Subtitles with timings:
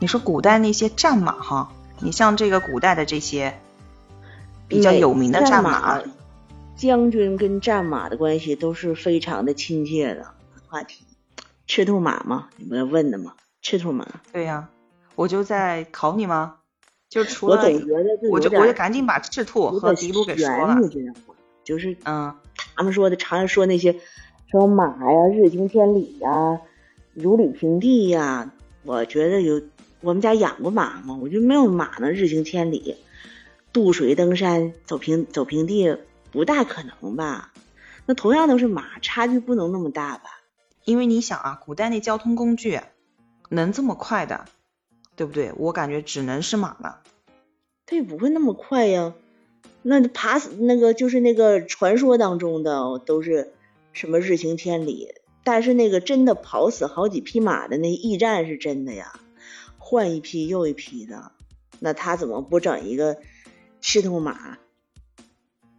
[0.00, 3.58] 你说古代那些战马哈，你像这个古代的这些
[4.68, 6.00] 比较有名的战马，
[6.76, 10.26] 将军跟战马的关系都是非常的亲切的
[10.68, 11.04] 话题。
[11.66, 12.48] 赤兔马吗？
[12.56, 13.34] 你们问的吗？
[13.60, 14.06] 赤兔马。
[14.32, 14.68] 对呀，
[15.16, 16.54] 我就在考你吗？
[17.08, 17.62] 就除了
[18.30, 20.76] 我就我就赶紧把赤兔和骊鹿给说了。
[21.64, 22.34] 就是嗯，
[22.76, 26.60] 他们说的常说那些什么马呀，日行千里呀，
[27.14, 28.52] 如履平地呀。
[28.84, 29.60] 我觉得有
[30.00, 32.96] 我们家养过马嘛，我就没有马能日行千里，
[33.72, 35.98] 渡水登山走平走平地
[36.30, 37.52] 不大可能吧？
[38.06, 40.30] 那同样都是马，差距不能那么大吧？
[40.84, 42.80] 因为你想啊，古代那交通工具
[43.48, 44.44] 能这么快的，
[45.16, 45.52] 对不对？
[45.56, 47.02] 我感觉只能是马了。
[47.84, 49.14] 它也不会那么快呀。
[49.82, 53.52] 那爬死那个就是那个传说当中的都是
[53.92, 55.08] 什么日行千里，
[55.44, 59.18] 但是那个真的跑死好几匹马的那驿站是真的呀，
[59.88, 61.32] 换一批又一批的，
[61.78, 63.16] 那他怎么不整一个
[63.80, 64.58] 赤兔马？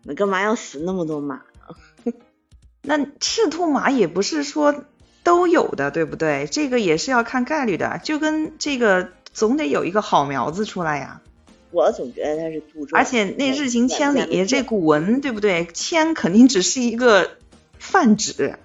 [0.04, 2.14] 那干嘛要死那么多马呢？
[2.82, 4.84] 那赤兔马也不是说
[5.24, 6.48] 都有的，对不对？
[6.48, 11.22] 这个也是要看概率的，就跟这个总得有一个好苗子出来呀。
[11.70, 15.68] 我总觉得他是杜撰而且那日行千里，这古文对不对？
[15.68, 17.38] 千肯定只是一个
[17.78, 18.58] 泛指，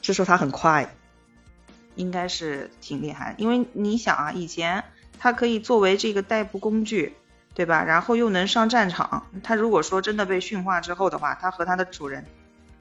[0.00, 0.96] 是说它很快，
[2.00, 3.34] 应该是挺厉害。
[3.38, 4.84] 因为你想啊，以前
[5.18, 7.14] 它可以作为这个代步工具，
[7.54, 7.84] 对吧？
[7.84, 9.26] 然后又能上战场。
[9.42, 12.24] 它如果说真的被驯化之后的话，它和它的主人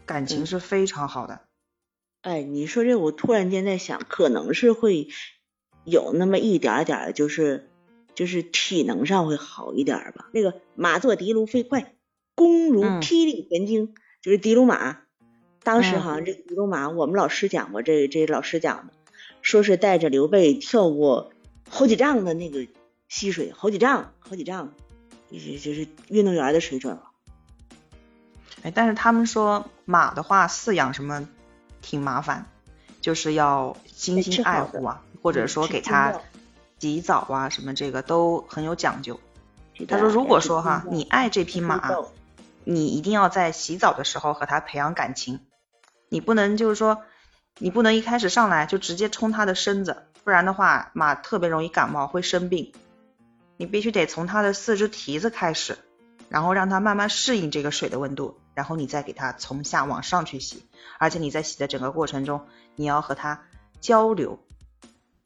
[0.05, 1.41] 感情是非常好的。
[2.21, 5.07] 哎，你说这，我突然间在想，可能是会
[5.83, 7.65] 有那么一点点，就是。
[8.15, 10.27] 就是体能上会好一点吧。
[10.33, 11.93] 那个马作的卢飞快，
[12.35, 14.97] 弓如霹雳弦惊，就是的卢马。
[15.63, 18.93] 当时好像这的卢马，我们老师讲过，这这老师讲的，
[19.49, 21.31] 说是带着刘备跳过
[21.69, 22.67] 好几丈的那个
[23.07, 24.73] 溪水，好几丈，好几丈，
[25.31, 27.09] 就是就是运动员的水准了。
[28.61, 31.27] 哎，但是他们说马的话饲养什么
[31.81, 32.45] 挺麻烦，
[33.01, 36.21] 就是要精心爱护啊，或者说给它。
[36.79, 39.19] 洗澡啊，什么这个都很有讲究。
[39.85, 41.91] 他说，如果说哈，你爱这匹马，
[42.63, 45.41] 你一定要在洗澡的时候和它培养感情。
[46.07, 47.01] 你不能就是说，
[47.59, 52.71] 你不能一开始上来就直接冲它的身子，不然的话，马特别容易感冒，会生病。
[53.57, 55.77] 你必须得从它的四肢蹄子开始，
[56.29, 60.63] 然后让它慢慢适应这个水的温度，然后你再给它从下往上去洗。
[60.97, 63.43] 而且你在洗的整个过程中，你要和它
[63.81, 64.39] 交流。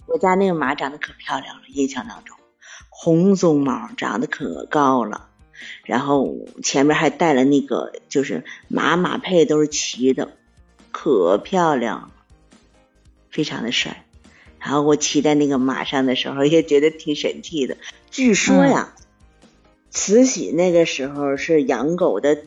[0.08, 2.36] 我家那个马长得可漂亮了，印象当中，
[2.90, 5.30] 红鬃毛，长得可高了，
[5.86, 10.32] 然后前面还带了那个，就是马马配都是齐的，
[10.92, 12.12] 可漂亮，
[13.34, 14.06] 非常的帅。
[14.60, 17.76] 然后我骑在那个马上的时候，也觉得挺神气的。
[18.10, 18.96] 据说呀，
[19.90, 22.38] 慈禧那个时候是养狗的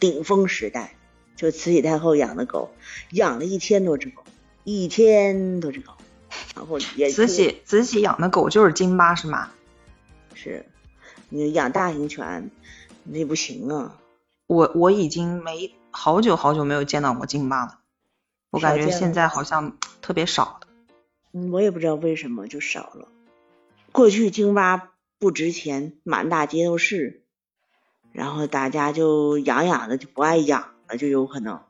[0.00, 0.96] 顶峰时代，
[1.36, 2.72] 就慈禧太后养的狗，
[3.10, 4.24] 养了一千多只狗，
[4.64, 5.92] 一千多只狗。
[6.56, 9.50] 然后也慈禧慈禧养的狗就是京巴是吗？
[10.34, 10.66] 是，
[11.28, 12.50] 你养大型犬
[13.04, 13.96] 那不行啊。
[14.46, 17.78] 我我已经没好久好久没有见到过京巴了，
[18.50, 20.60] 我感觉现在好像特别少
[21.32, 23.08] 嗯，我也不知道为什么就少了。
[23.92, 27.22] 过去京巴不值钱，满大街都是，
[28.12, 31.60] 然后大家就养养的就不爱养了，就有可能。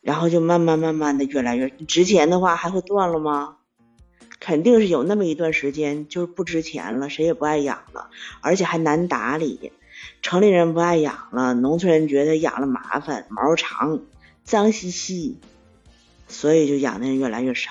[0.00, 3.58] 然后就慢慢慢慢的越来越值钱的话，还会断了吗？
[4.40, 9.70] 肯定是有那么一段时间就是不值钱了，谁也不爱养了，而且还难打理。
[10.20, 14.00] 城里人不爱养了，农村人觉得养了麻烦，毛长，
[14.42, 15.38] 脏兮兮，
[16.32, 17.70] 所以就养的人越来越少。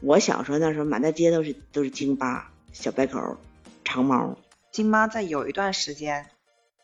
[0.00, 3.38] 我小时候那时候满大街都是都是京巴，小白狗，
[3.82, 4.36] 长毛。
[4.70, 6.26] 京巴在有一段时间，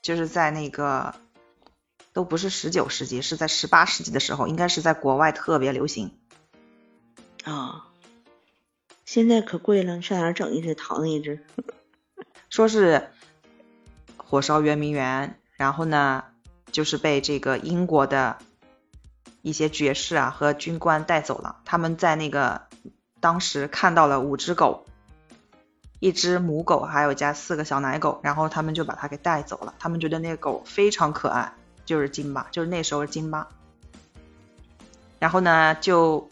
[0.03, 1.15] 就是在那个。
[2.13, 6.19] 都不是十九世纪，是在十八世纪的时候，应该是在国外特别流行
[7.45, 7.87] 啊。
[9.05, 11.47] 现在可贵了，上哪整一只淘那一只？
[12.49, 13.11] 说是
[14.17, 16.25] 火烧圆明园，然后呢，
[16.73, 18.39] 就是被这个英国的
[19.43, 21.57] 一些爵士啊和军官带走了。
[21.65, 22.63] 他们在那个
[23.21, 24.87] 当时看到了五只狗，
[25.99, 29.75] 一只母狗，还有加四个小奶狗，然后他们就把它给带走了。
[29.79, 31.53] 他们觉得那个狗非常可爱。
[31.87, 33.49] 就是金巴，就是那时候金巴。
[35.19, 36.31] 然后呢，就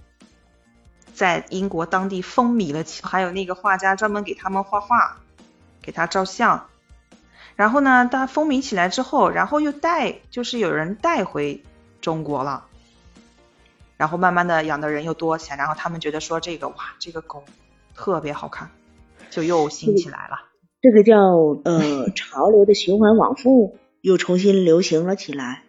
[1.13, 5.17] 在英国当地风靡了起，还有那个画家专门给他们画画，
[5.83, 6.69] 给他照相。
[7.57, 11.65] 然后呢，他风靡起来之后，然后又带，就是有人带回
[12.01, 12.68] 中国了。
[13.99, 17.45] 然后慢慢的养的人又多起来，然后他们觉得说这个哇，这个狗
[17.95, 18.71] 特别好看，
[19.29, 20.39] 就又兴起来了。
[20.81, 21.17] 这个叫
[21.65, 25.65] 呃潮流的循环往复，又重新流行了起来。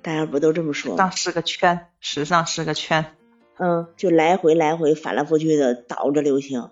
[0.00, 0.92] 大家不都这么说？
[0.92, 3.14] 时尚是个圈，时尚是个圈。
[3.58, 6.70] 嗯，就来回来回反来覆去的倒着流行。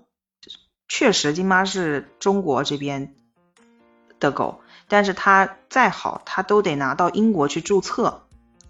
[0.88, 3.14] 确实，金妈是中国这边
[4.18, 8.22] 的狗，但是它再好，它都得拿到英国去注册，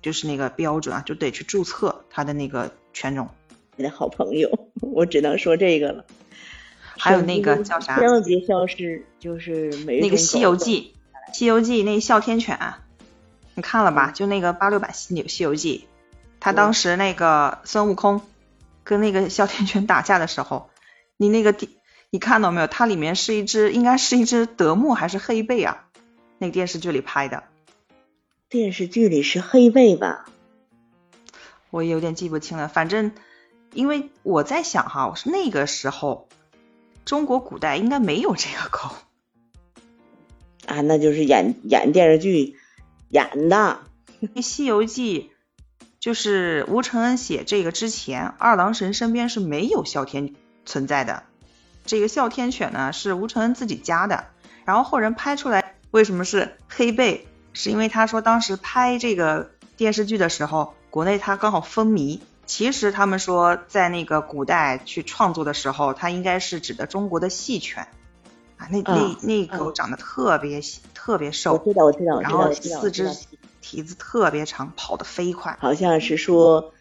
[0.02, 3.28] 就是那个标准啊，就得去注册它的那个犬种。
[3.76, 6.04] 你的好朋友，我只能说这个了。
[6.98, 7.98] 还有那个叫啥？
[7.98, 10.92] 千万别消失，就是那个《西游记》，
[11.36, 12.58] 《西游记》那哮天犬，
[13.54, 14.10] 你看了吧？
[14.10, 15.86] 就那个八六版《西西游记》。
[16.40, 18.20] 他当时那个孙悟空
[18.84, 20.68] 跟那个哮天犬 打架的时候，
[21.16, 21.70] 你那个第
[22.10, 22.66] 你看到没有？
[22.66, 25.86] 它里面是一只，应该是一只德牧还是黑背啊？
[26.38, 27.44] 那个电视剧里拍的。
[28.50, 30.26] 电视剧里是黑背吧？
[31.70, 32.66] 我有点记不清了。
[32.66, 33.12] 反正
[33.74, 36.26] 因为我在想哈，我是那个时候
[37.04, 38.90] 中国古代应该没有这个狗
[40.66, 42.56] 啊，那就是演演电视剧
[43.08, 43.82] 演的
[44.42, 45.30] 《西游记》。
[46.00, 51.22] 就是吴承恩写这个之前，二郎神身边是没有哮天存在的。
[51.84, 54.24] 这个哮天犬呢是吴承恩自己家的，
[54.64, 57.28] 然后后人拍出来，为什么是黑背？
[57.62, 62.20] 是因为他说当时拍这个电视剧的时候，国内它刚好风靡。
[62.46, 67.86] 其实他们说在那个古代去创作的时候，它应该是指的中国的细犬
[68.56, 70.62] 啊，那那那狗长得特别
[70.94, 73.10] 特别瘦，我知道我知道，然后四肢。
[73.60, 75.58] 蹄子特别长，跑得飞快。
[75.60, 76.72] 好像是说，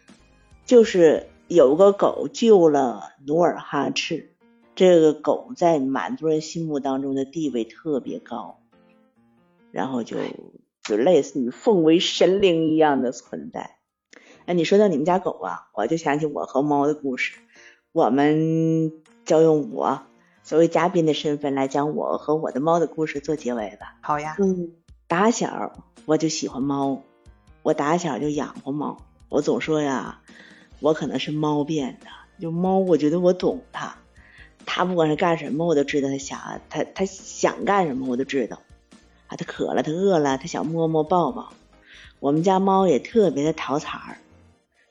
[0.64, 4.32] 就是有个狗救了努尔哈赤，
[4.74, 8.58] 这个狗在满族人心目当中的地位特别高，
[9.70, 10.16] 然后就
[10.90, 13.76] 就类似于奉为神灵一样的存在。
[14.46, 17.38] 哎，你说到你们家狗啊，我就想起我和猫的故事。
[17.92, 18.92] 我们
[19.24, 20.02] 就用我
[20.42, 23.98] 作为嘉宾的身份来讲我和我的猫的故事做结尾吧。
[24.02, 24.36] 好呀。
[24.40, 24.72] 嗯，
[25.06, 25.72] 打小。
[26.06, 27.04] 我就喜欢猫，
[27.62, 28.96] 我打小就养过猫。
[29.28, 30.22] 我总说呀，
[30.80, 32.06] 我可能是猫变的。
[32.40, 33.94] 就猫，我觉得我懂它，
[34.66, 38.58] 它不管是干什么，我都知道它想它它想干什么，我都知道。
[39.30, 41.52] 啊，它渴了，它饿了，它想摸摸抱抱。
[42.18, 44.18] 我们家猫也特别的讨彩儿，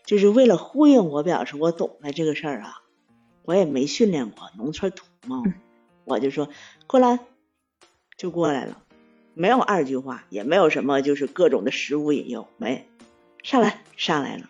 [0.06, 2.82] 就是为了呼应我，表示我懂了这个事儿啊。
[3.44, 5.44] 我也没训练过农村土猫，
[6.06, 6.50] 我就说
[6.88, 7.20] 过来，
[8.16, 8.78] 就过来了。
[9.34, 12.88] 没有二句话，也没有什么，就是各种的食物引诱，没
[13.44, 14.50] 上来上来了，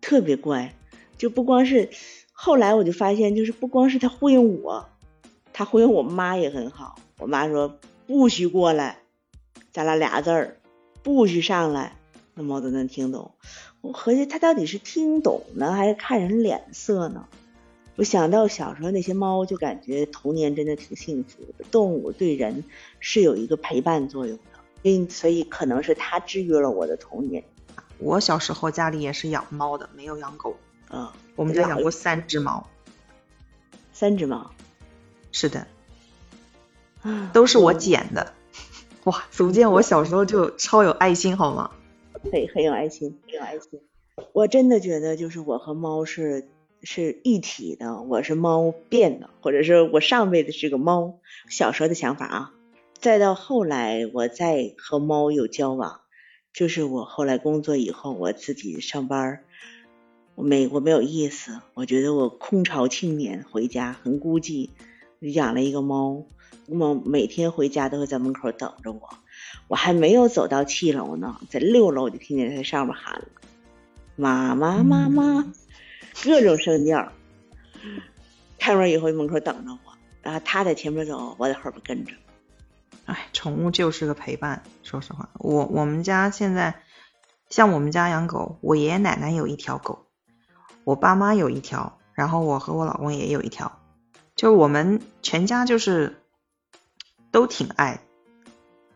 [0.00, 0.74] 特别乖，
[1.18, 1.90] 就不光是
[2.32, 4.88] 后来我就发现，就是不光是他呼应我，
[5.52, 6.98] 他呼应我妈也很好。
[7.18, 8.98] 我妈说不许过来，
[9.72, 10.56] 咱俩俩字儿，
[11.02, 11.96] 不许上来，
[12.34, 13.32] 那猫都能听懂。
[13.80, 17.26] 我合计他到底是听懂呢，还是看人脸色呢？
[17.96, 21.64] 我想到小时候那些猫，就感觉童年真的挺幸福的。
[21.70, 22.62] 动物对人
[23.00, 27.42] 是有一个陪伴作用的，因所以可能是它治愈了我的童年。
[27.98, 30.56] 我小时候家里也是养猫的，没有养狗。
[30.90, 32.68] 嗯，我们家养过三只猫。
[33.92, 34.50] 三只猫？
[35.32, 35.66] 是的。
[37.32, 38.32] 都是我捡的。
[39.04, 41.70] 哇，足见我小时候就超有爱心，好吗？
[42.32, 43.80] 很很有爱心，很有爱心。
[44.32, 46.48] 我真的觉得，就是我和猫是。
[46.82, 51.18] 是一体的，我是猫变的，或者是我上辈子是个猫。
[51.48, 52.52] 小时候的想法啊，
[53.00, 56.02] 再到后来我再和猫有交往，
[56.52, 59.40] 就是我后来工作以后，我自己上班，
[60.36, 64.68] 我没我没有意思，我觉得我空巢青年回家很孤寂，
[65.20, 66.24] 养了一个猫，
[66.68, 69.00] 猫每天回家都会在门口等着我，
[69.68, 73.26] 我还没有走到七楼呢，在六楼就听见它在上面喊了，
[74.16, 75.52] 妈妈妈妈。
[76.24, 77.12] 各种声调，
[78.58, 79.92] 开门以后门口等着我，
[80.22, 82.14] 然后他在前面走，我在后边跟着。
[83.04, 84.62] 哎，宠物就是个陪伴。
[84.82, 86.74] 说实话，我我们家现在
[87.50, 90.06] 像我们家养狗，我爷爷奶奶有一条狗，
[90.84, 93.78] 我爸妈有一条，然后我和我老公也有一条，
[94.36, 96.22] 就我们全家就是
[97.32, 98.00] 都挺爱，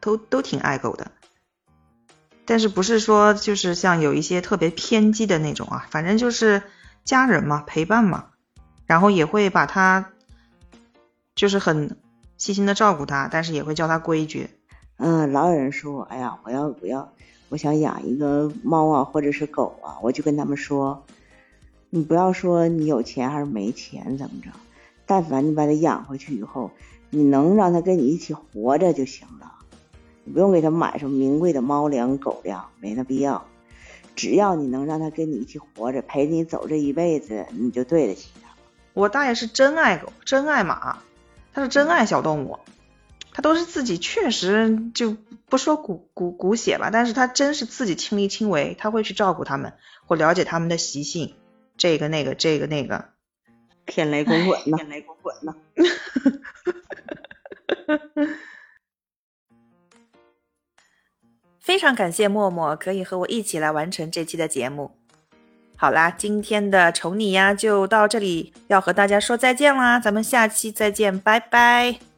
[0.01, 1.11] 都都挺爱狗的。
[2.45, 6.63] 但是不是说就是像有一些特别偏激的那种啊，反正就是。
[7.03, 8.27] 家人嘛，陪伴嘛，
[8.87, 10.11] 然后也会把它，
[11.35, 11.97] 就是很
[12.37, 14.51] 细心的照顾它，但是也会教它规矩。
[14.99, 17.11] 嗯，老有人说，哎呀，我要我要
[17.49, 21.05] 我想养一个猫啊，或者是狗啊，我就跟他们说，
[21.89, 24.51] 你不要说你有钱还是没钱怎么着，
[25.11, 26.71] 但凡你把它养回去以后，
[27.11, 29.55] 你能让它跟你一起活着就行了，
[30.23, 33.45] 你不用给它买什么名贵的猫粮、狗粮，没那必要。
[34.15, 38.51] 只要你能让它跟你一起活着，陪你走这一辈子，你就对得起它。
[38.95, 40.99] 我大爷是真爱狗，真爱马，
[41.53, 42.61] 他是真爱小动物，
[43.33, 45.17] 他都是自己确实就
[45.49, 49.73] 不说骨骨骨血吧，但是他真是自己亲力亲为，他会去照顾他们，
[50.07, 51.35] 或了解他们的习性，
[51.77, 53.07] 这个那个这个那个，
[53.91, 55.55] 天雷滚滚呐， 天雷滚滚呐。
[61.59, 64.93] 非常感谢默默可以和我一起来完成这期的节目。
[65.77, 72.10] 好啦，今天的宠你呀就到这里，要和大家说再见啦，咱们下期再见，拜拜。